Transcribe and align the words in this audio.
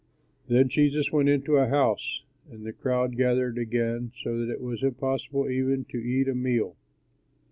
Then 0.47 0.67
Jesus 0.67 1.11
went 1.11 1.29
into 1.29 1.57
a 1.57 1.67
house 1.67 2.23
and 2.49 2.65
the 2.65 2.73
crowd 2.73 3.15
gathered 3.15 3.59
again 3.59 4.11
so 4.23 4.35
that 4.39 4.51
it 4.51 4.59
was 4.59 4.81
impossible 4.81 5.47
even 5.47 5.85
to 5.91 5.99
eat 6.03 6.27
a 6.27 6.33
meal. 6.33 6.75